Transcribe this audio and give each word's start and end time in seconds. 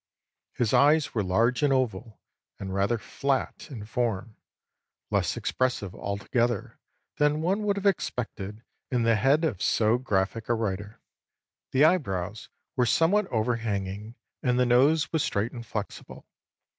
His 0.53 0.73
eyes 0.73 1.13
were 1.13 1.21
large 1.21 1.61
and 1.61 1.71
oval, 1.71 2.19
and 2.57 2.73
rather 2.73 2.97
flat 2.97 3.69
in 3.69 3.85
form, 3.85 4.35
less 5.11 5.37
expressive 5.37 5.93
altogether 5.93 6.79
than 7.17 7.43
one 7.43 7.61
would 7.61 7.75
have 7.75 7.85
expected 7.85 8.63
in 8.89 9.03
the 9.03 9.15
head 9.15 9.45
of 9.45 9.61
so 9.61 9.99
graphic 9.99 10.49
a 10.49 10.55
writer. 10.55 10.99
The 11.69 11.85
eyebrows 11.85 12.49
were 12.75 12.87
somewhat 12.87 13.27
overhanging, 13.27 14.15
and 14.41 14.57
the 14.59 14.65
nose 14.65 15.13
was 15.13 15.21
straight 15.21 15.51
and 15.51 15.63
flexible. 15.63 16.25